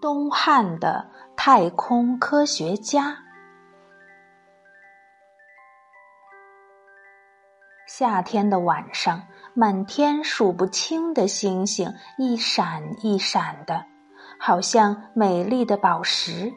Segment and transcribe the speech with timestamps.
[0.00, 3.18] 东汉的太空科学家。
[7.86, 13.84] 夏天的晚上，满天数不清的星星一闪一闪的，
[14.38, 16.50] 好像美丽的宝石。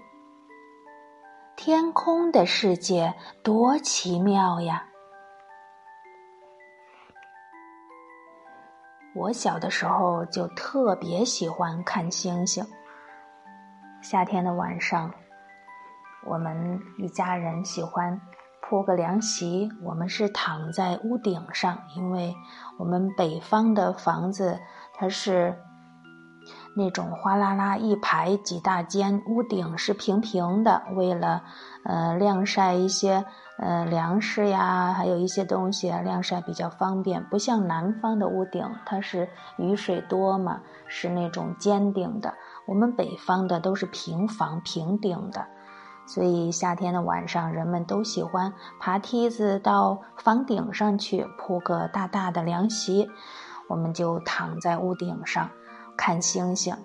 [1.57, 3.13] 天空的世界
[3.43, 4.85] 多奇妙呀！
[9.15, 12.65] 我小的时候就特别喜欢看星星。
[14.03, 15.11] 夏天的晚上，
[16.25, 18.21] 我们一家人喜欢
[18.61, 22.35] 铺个凉席，我们是躺在屋顶上，因为
[22.77, 24.59] 我们北方的房子
[24.93, 25.57] 它是。
[26.75, 31.43] 那种哗啦啦一排几大间，屋顶是平平的，为了
[31.83, 33.25] 呃晾晒一些
[33.57, 37.23] 呃粮食呀，还有一些东西晾晒比较方便。
[37.25, 42.33] 不像南方的屋顶，它是雨水多嘛，是那种尖顶的。
[42.65, 45.45] 我们北方的都是平房平顶的，
[46.07, 53.07] 所以夏天的晚上，人们都喜欢爬梯子到房顶上去铺个大大的凉席，
[53.69, 55.49] 我们就躺在屋顶上。
[55.97, 56.75] 看星星，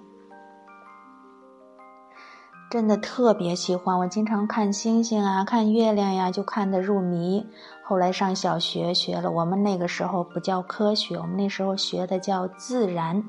[2.70, 3.98] 真的特别喜欢。
[3.98, 7.47] 我经常看星星啊，看月亮呀，就看得入迷。
[7.83, 13.25] 后来上小学学了，我们那个时候不叫科学，我们那时候学的叫自然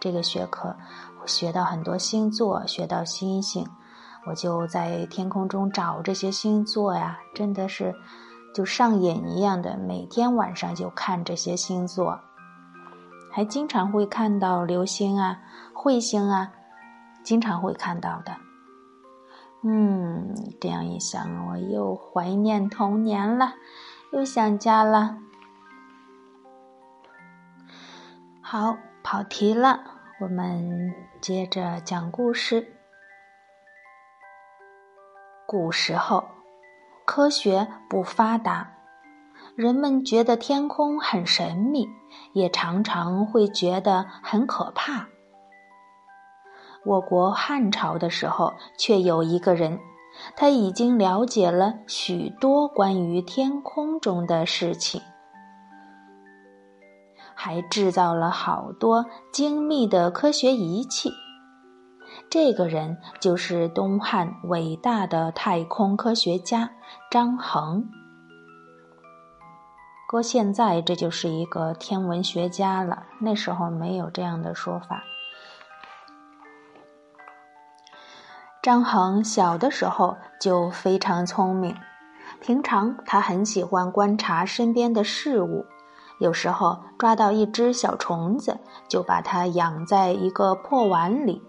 [0.00, 0.74] 这个学科，
[1.22, 3.64] 我学到很多星座，学到星星，
[4.26, 7.94] 我就在天空中找这些星座呀，真的是
[8.52, 12.18] 就上瘾一样的，每天晚上就看这些星座。
[13.32, 15.40] 还经常会看到流星啊、
[15.74, 16.52] 彗星啊，
[17.24, 18.36] 经常会看到的。
[19.62, 23.54] 嗯，这样一想，我又怀念童年了，
[24.12, 25.16] 又想家了。
[28.40, 29.82] 好，跑题了，
[30.20, 32.76] 我们接着讲故事。
[35.46, 36.24] 古时候，
[37.06, 38.72] 科学不发达。
[39.54, 41.88] 人们觉得天空很神秘，
[42.32, 45.08] 也常常会觉得很可怕。
[46.84, 49.78] 我国汉朝的时候，却有一个人，
[50.36, 55.00] 他已经了解了许多关于天空中的事情，
[57.34, 61.12] 还制造了好多精密的科学仪器。
[62.28, 66.70] 这个人就是东汉伟大的太空科学家
[67.10, 67.88] 张衡。
[70.12, 75.02] 不过现在这就是一个天文学家了，那时候没有这样的说法。
[78.62, 81.74] 张衡小的时候就非常聪明，
[82.42, 85.64] 平常他很喜欢观察身边的事物，
[86.18, 91.40] 有时候抓到一只小虫子，就把它养在一个破碗里，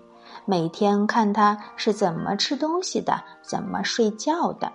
[0.46, 4.72] 每天看它是怎么吃东西的，怎么睡觉的。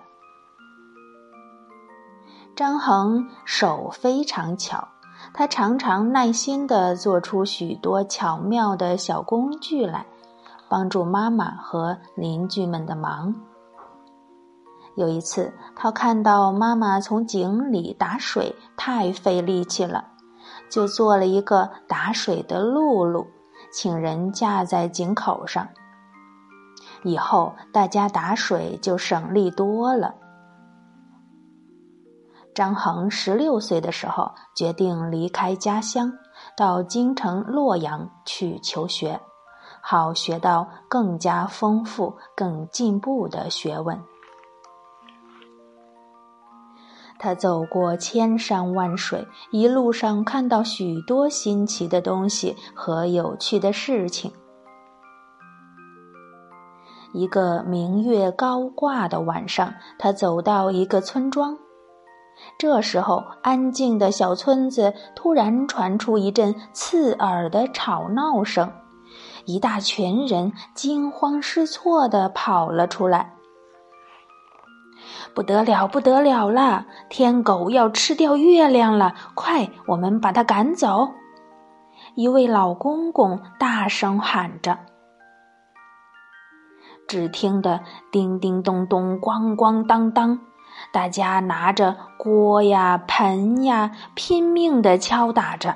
[2.59, 4.85] 张衡手非常巧，
[5.33, 10.05] 他常常耐心地做出许多巧妙的小工具来，
[10.67, 13.33] 帮助妈妈和邻居们的忙。
[14.95, 20.09] 有一次，他看到妈妈从井里打水太费力气了，
[20.69, 23.25] 就做了一个打水的辘轳，
[23.71, 25.65] 请人架在井口上。
[27.03, 30.13] 以后大家打水就省力多了。
[32.59, 36.11] 张衡十六岁的时候，决定离开家乡，
[36.57, 39.17] 到京城洛阳去求学，
[39.79, 43.97] 好学到更加丰富、更进步的学问。
[47.17, 54.33] 他走过千山万水，一路上看到许多新奇的东西和有趣的事情。
[57.13, 61.57] 一个明月高挂的晚上，他走到一个村庄。
[62.57, 68.71] 这时候，安静的小村子突然传出一阵刺耳的吵闹声，
[69.45, 73.33] 一大群人惊慌失措地跑了出来。
[75.33, 76.85] 不得了，不得了了！
[77.09, 79.13] 天狗要吃掉月亮了！
[79.35, 81.09] 快，我们把它赶走！
[82.15, 84.77] 一位老公公大声喊着。
[87.07, 87.81] 只听得
[88.11, 90.39] 叮叮咚咚，咣咣当当。
[90.91, 95.75] 大家拿着锅呀、盆呀，拼命的敲打着。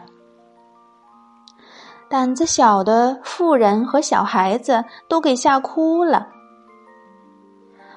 [2.09, 6.27] 胆子小的妇人和小孩子都给吓哭了。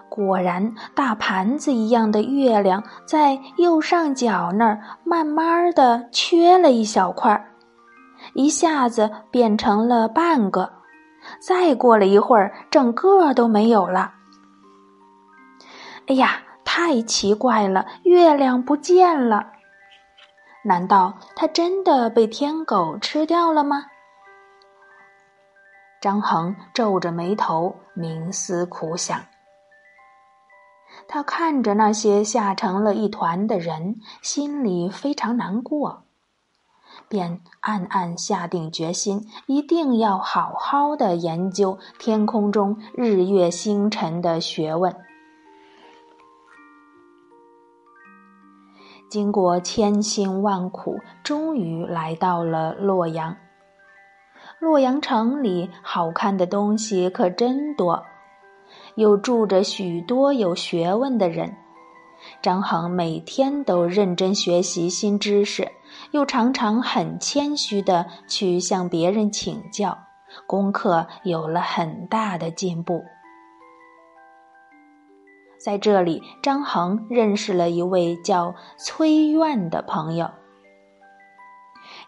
[0.09, 7.51] 果然，大盘子一样的月亮在右上角那儿慢慢的缺了一小块儿，
[8.33, 10.73] 一下子变成了半个，
[11.39, 14.15] 再过了一会儿，整个都没有了。
[16.07, 16.39] 哎呀，
[16.79, 17.87] 太奇怪了！
[18.03, 19.53] 月亮不见了，
[20.63, 23.87] 难道它真的被天狗吃掉了吗？
[26.03, 29.19] 张衡皱着眉头，冥思苦想。
[31.09, 36.03] 他看着那些吓成了一团的人，心里非常难过，
[37.09, 44.95] 便暗暗下定决心，一定要好好的研究天空中日月星辰的学问。
[49.09, 53.37] 经过千辛万苦，终于来到了洛阳。
[54.59, 58.03] 洛阳城里好看的东西可真多，
[58.95, 61.57] 又住着许多有学问的人。
[62.41, 65.71] 张衡每天都认真学习新知识，
[66.13, 69.99] 又常常很谦虚的去向别人请教，
[70.47, 73.05] 功课有了很大的进步。
[75.59, 80.31] 在这里，张衡认识了一位叫崔苑的朋友。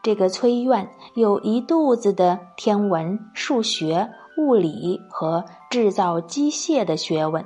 [0.02, 4.08] 这个崔苑有一肚子的天文、数学、
[4.38, 7.44] 物理和制造机械的学问，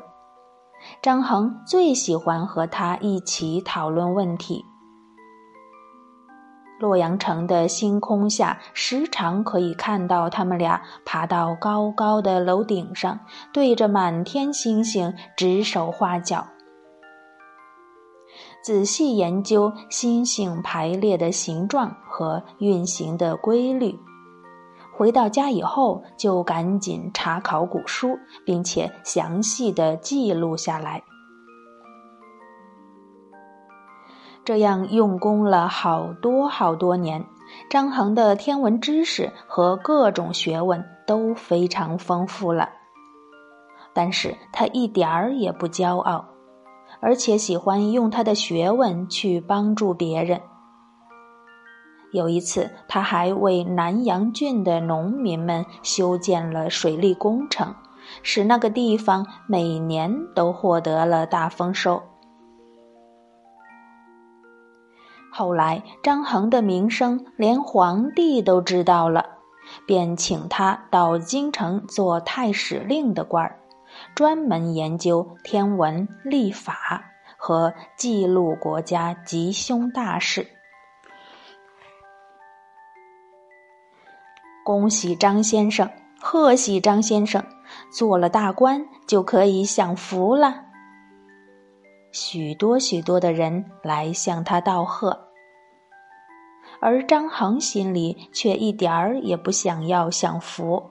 [1.00, 4.64] 张衡最喜欢和他一起讨论问题。
[6.82, 13.20] 洛阳城的星空下，时常可以看到他们俩爬到高高的楼顶上，
[13.52, 16.44] 对着满天星星指手画脚。
[18.64, 23.96] 仔细研究星星排列的形状和运行的规律，
[24.92, 31.00] 回到家以后就赶紧查考古书，并且详细的记录下来。
[34.44, 37.24] 这样用功了好多好多年，
[37.70, 42.68] 张衡的天文知识和各种学问都非常丰富了。
[43.92, 46.24] 但是他一点儿也不骄傲。
[47.00, 50.40] 而且喜欢用他的学问去帮助别人。
[52.12, 57.74] 有一次，他还为南阳郡的农民们修建了水利工程，
[58.22, 62.00] 使那个地方每年都获得了大丰收。
[65.32, 69.38] 后来，张衡的名声连皇帝都知道了，
[69.86, 73.58] 便请他到京城做太史令的官儿。
[74.14, 77.02] 专门研究天文历法
[77.38, 80.46] 和记录国家吉凶大事。
[84.64, 85.90] 恭喜张先生，
[86.20, 87.42] 贺喜张先生，
[87.90, 90.71] 做了大官就可以享福了。
[92.12, 95.18] 许多许多的人来向他道贺，
[96.78, 100.90] 而张衡心里却一点儿也不想要享福。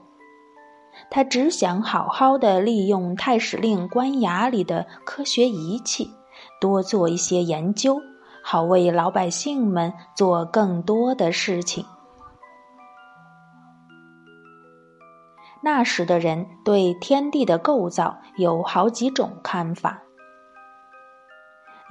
[1.12, 6.10] 他只想好好的利用太史令官衙里的科学仪器，
[6.60, 8.02] 多做一些研究，
[8.44, 11.86] 好为老百姓们做更多的事情。
[15.64, 20.02] 那时的人对天地的构造有好几种看法。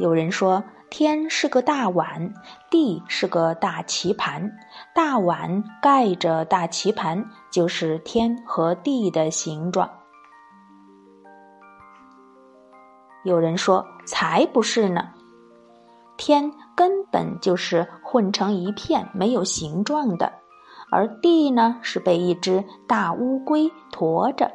[0.00, 0.64] 有人说。
[0.93, 2.35] 天是个大碗，
[2.69, 4.50] 地是个大棋盘，
[4.93, 9.88] 大碗盖着大棋盘，就是天和地的形状。
[13.23, 15.11] 有人说才不是呢，
[16.16, 20.33] 天根本就是混成一片，没有形状的，
[20.90, 24.50] 而地呢是被一只大乌龟驮着。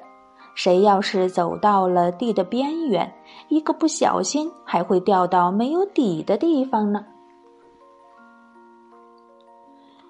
[0.55, 3.13] 谁要是走到了地的边缘，
[3.49, 7.05] 一个不小心还会掉到没有底的地方呢。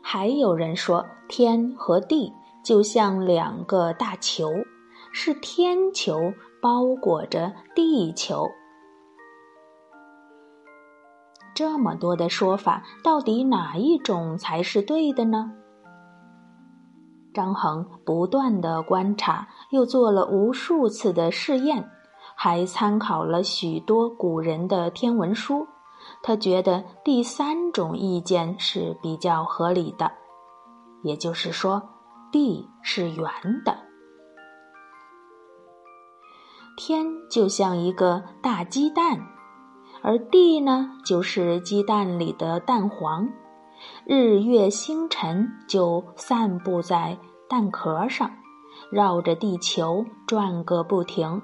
[0.01, 2.31] 还有人说，天和地
[2.63, 4.51] 就像两个大球，
[5.11, 8.47] 是天球包裹着地球。
[11.55, 15.51] 这么多的说法，到底哪一种才是对的呢？
[17.35, 21.87] 张衡不断的观察，又做了无数次的试验，
[22.35, 25.67] 还参考了许多古人的天文书。
[26.23, 30.11] 他觉得第三种意见是比较合理的，
[31.03, 31.81] 也就是说，
[32.31, 33.27] 地是圆
[33.65, 33.77] 的，
[36.77, 39.27] 天就像一个大鸡蛋，
[40.03, 43.27] 而地呢，就是鸡蛋里的蛋黄。
[44.05, 47.17] 日月星辰就散布在
[47.49, 48.31] 蛋壳上，
[48.91, 51.41] 绕着地球转个不停。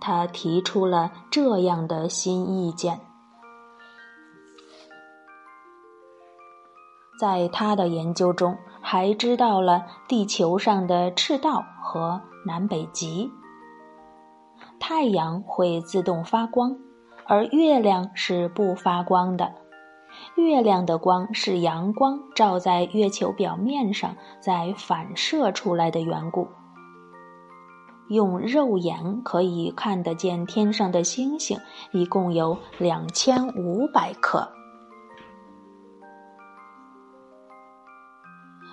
[0.00, 3.00] 他提出了这样的新意见。
[7.20, 13.30] 在他的研究中，还知道了地球上的赤道和南北极。
[14.78, 16.78] 太阳会自动发光，
[17.26, 19.52] 而月亮是不发光的。
[20.36, 26.48] 月亮的光是阳光照在月球表面上再反射出来的缘故。
[28.08, 31.58] 用肉眼可以看得见天上的星星，
[31.92, 34.48] 一共有两千五百颗。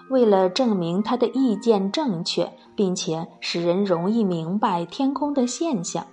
[0.09, 6.05] 为了证明他的意见正确，并且使人容易明白天空的现象，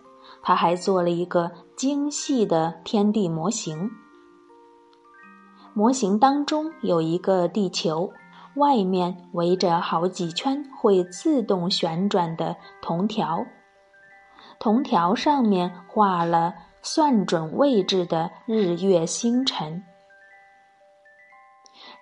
[0.43, 3.89] 他还做了一个精细的天地模型。
[5.75, 8.13] 模型当中有一个地球，
[8.57, 13.45] 外面围着好几圈会自动旋转的铜条，
[14.59, 19.83] 铜条上面画了算准位置的日月星辰。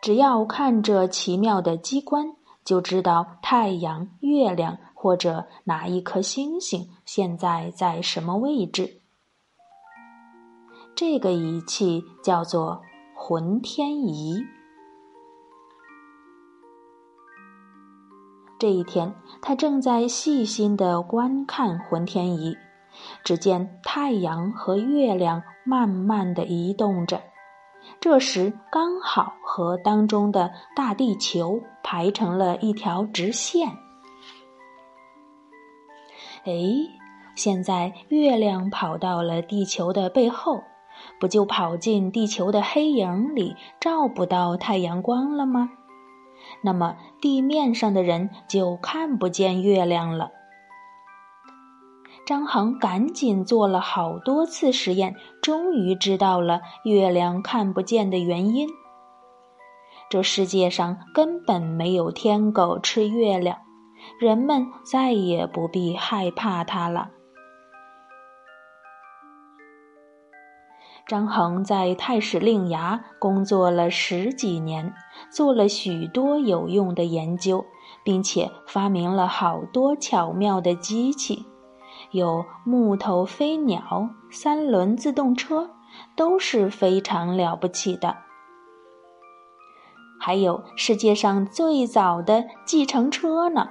[0.03, 2.35] 只要看这奇妙的机关，
[2.65, 9.00] 就知道太阳、月亮或者哪一颗星星现在在什么位置。
[10.97, 12.83] 这个仪器叫做
[13.23, 14.43] 浑天仪。
[18.59, 22.57] 这一天，他正在细心的观看浑天仪，
[23.23, 27.21] 只见太阳和月亮慢慢的移动着。
[28.00, 33.69] 这时刚好和当中的大地球排成了一条直线。
[36.47, 36.55] 哎，
[37.37, 40.65] 现在月亮跑到了地球的背后，
[41.19, 45.71] 不就跑进地球的黑影里，照不到太阳光了吗？
[46.62, 50.31] 那么地面上的人就看不见月亮了。
[52.26, 58.69] 张衡赶紧做了好多次实验，终于知道了月亮看不见的原因。
[60.09, 63.59] 这世界上根本没有天狗吃月亮，
[64.19, 67.11] 人们再也不必害怕它了。
[71.11, 74.95] 张衡在太史令衙工作了十几年，
[75.29, 77.67] 做了许多有用的研究，
[78.05, 81.45] 并且发明了好多巧妙的机器。
[82.12, 85.69] 有木头飞鸟、三轮自动车，
[86.14, 88.17] 都是非常了不起的。
[90.21, 93.69] 还有世界上最早的计程车呢。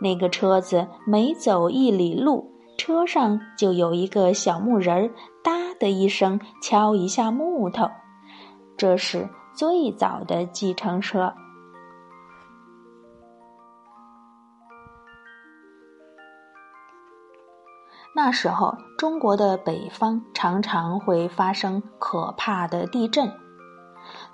[0.00, 5.10] 那个车子每走一里路，车上就有一个小木人儿，
[5.44, 7.90] 哒的一声敲一下木头，
[8.78, 11.34] 这是最早的计程车。
[18.16, 23.30] 那时候，中国的北方常常会发生可怕的地震，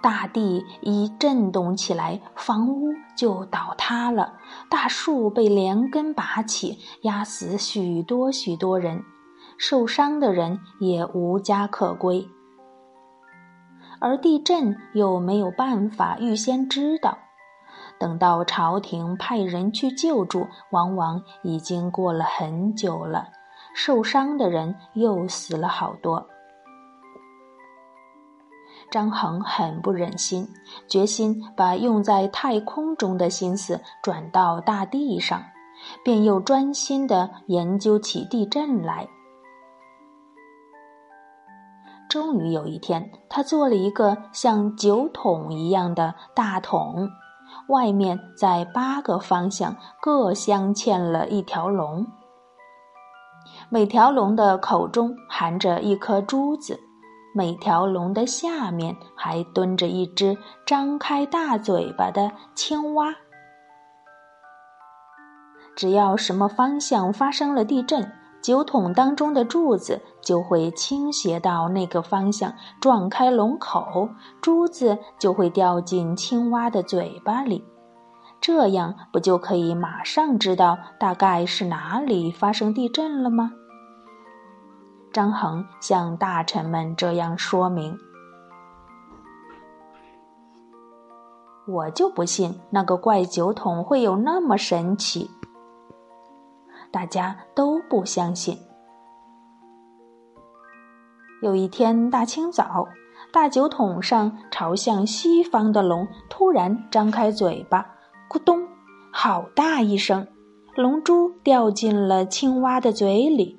[0.01, 4.35] 大地一震动起来，房屋就倒塌了，
[4.69, 9.03] 大树被连根拔起，压死许多许多人，
[9.63, 12.27] 受伤的人也无家可归。
[14.01, 17.19] 而地震又没有办法预先知道，
[17.99, 23.29] 等到朝廷派人去救助，往往已经过了很久了。
[23.75, 26.27] 受伤的人又死了好多。
[28.91, 30.49] 张衡很不忍心，
[30.89, 35.43] 决心把用在太空中的心思转到大地上，
[36.03, 39.07] 便又专心的研究起地震来。
[42.11, 47.09] 终于有一天，他做了一个像酒桶一样的大桶，
[47.69, 52.05] 外面在八个方向各镶嵌了一条龙。
[53.69, 56.81] 每条龙的口中含着一颗珠子，
[57.33, 60.37] 每条龙的下面还蹲着一只
[60.67, 63.15] 张开大嘴巴的青蛙。
[65.77, 74.09] 只要什么方向发生了地震，酒桶当中的柱子就会倾斜到那个方向，撞开龙口，
[74.41, 77.65] 珠子就会掉进青蛙的嘴巴里。
[78.41, 83.53] 这样不就可以马上知道大概是哪里发生地震了吗？
[85.13, 87.99] 张衡向大臣们这样说明
[91.69, 95.31] ：“我就不信那个怪酒桶会有那么神奇。”
[96.91, 98.59] 大家都不相信。
[101.43, 102.87] 有一天大清早，
[103.33, 107.95] 大酒桶上朝向西方的龙突然张开嘴巴。
[108.29, 108.69] 咕咚！
[109.13, 110.29] 好大一声，
[110.77, 113.59] 龙珠掉进了青蛙的嘴里。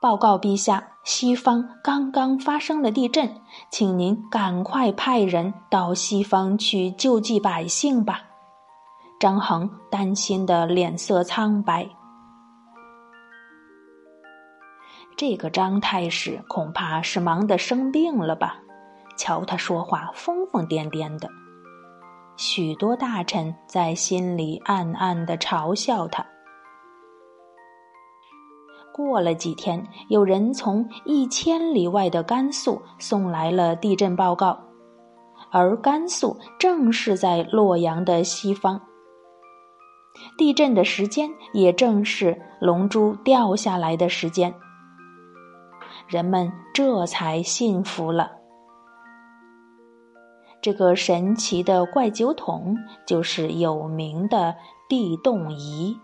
[0.00, 8.22] 报告陛下，西方刚刚发生了地震，请您赶快派人到西方去救济百姓吧。
[9.24, 11.88] 张衡担心的脸色苍白。
[15.16, 18.58] 这个张太史恐怕是忙得生病了吧？
[19.16, 21.30] 瞧他说话疯疯癫癫的，
[22.36, 26.22] 许多大臣在心里暗暗的嘲笑他。
[28.92, 34.60] 过了几天，有人从一千里外的甘肃送来了地震报告，
[35.50, 38.78] 而甘肃正是在洛阳的西方。
[40.36, 44.54] 地震的时间也正是龙珠掉下来的时间，
[46.06, 48.32] 人们这才信服了。
[50.60, 54.54] 这个神奇的怪酒桶就是有名的
[54.88, 55.98] 地动仪。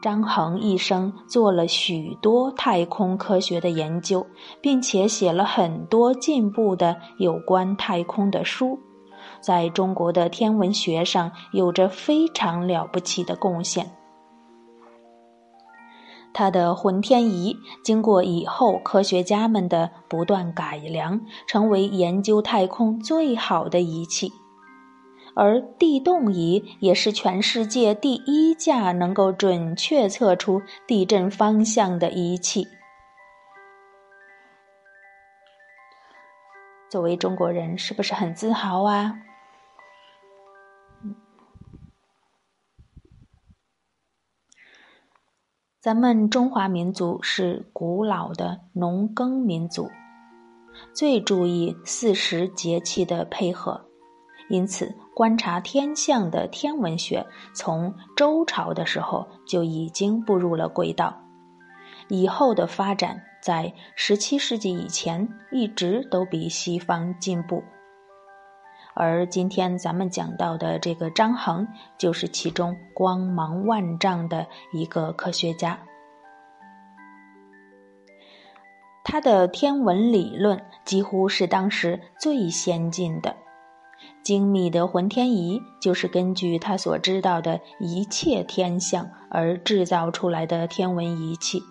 [0.00, 4.26] 张衡一生做了许多太空科学的研究，
[4.62, 8.78] 并且写了很多进步的有关太空的书，
[9.40, 13.90] 在中国的天文学上有着非常了不起的贡献。
[16.32, 24.30] 他的浑天仪经过以后科学家们的不断改良，成为研究太空最好的仪器。
[25.34, 32.66] 而地动仪也是全世界第一架能够准确测出地震方向的仪器。
[36.90, 39.14] 作为中国人，是不是很自豪啊？
[45.80, 49.88] 咱们中华民族是古老的农耕民族，
[50.92, 53.80] 最注意四时节气的配合。
[54.50, 61.18] 因此，观察天象的天文学从周朝的时候就已经步入了轨道。
[62.08, 67.64] 以后的发展，在十七世纪以前一直都比西方进步。
[68.94, 71.66] 而今天咱们讲到的这个张衡，
[71.98, 75.78] 就是其中光芒万丈的一个科学家。
[79.02, 83.34] 他的天文理论几乎是当时最先进的。
[84.22, 91.62] 精密的浑天仪就是根据他所知道的一切天象而制造出来的天文仪器。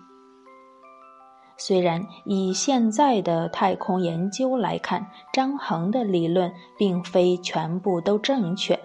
[1.62, 8.80] 虽然以现在的太空研究来看，张衡的理论并非全部都正确，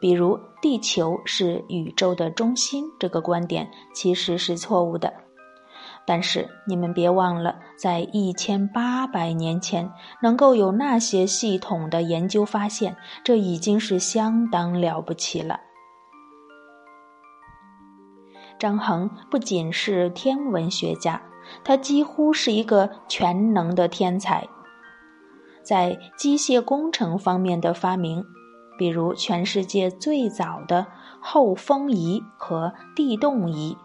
[0.00, 5.12] 比如地球是宇宙的中心这个观点其实是错误的。
[6.06, 9.90] 但是你们别忘了，在一千八百年前
[10.22, 12.94] 能够有那些系统的研究发现，
[13.24, 15.58] 这已经是相当了不起了。
[18.64, 21.20] 张衡不仅是天文学家，
[21.62, 24.48] 他几乎是一个全能的天才。
[25.62, 28.24] 在机械工程方面的发明，
[28.78, 30.86] 比如全世界最早的
[31.20, 33.76] 后风仪和地动仪。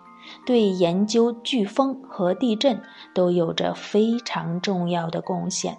[0.46, 2.82] 对研究飓风和地震
[3.14, 5.78] 都有着非常重要的贡献。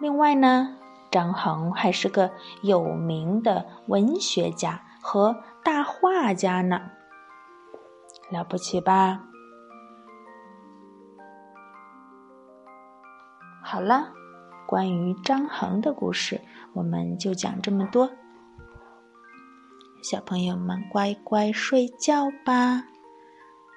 [0.00, 0.78] 另外呢，
[1.10, 2.30] 张衡还是个
[2.62, 6.90] 有名的文学家和大画家呢，
[8.30, 9.28] 了不起吧？
[13.62, 14.12] 好了，
[14.66, 16.40] 关于张衡的故事，
[16.74, 18.10] 我们就讲这么多。
[20.02, 22.84] 小朋友们，乖乖睡觉吧，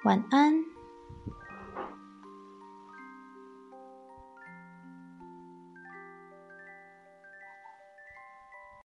[0.04, 0.75] 晚安。